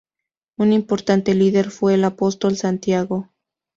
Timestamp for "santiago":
2.57-3.29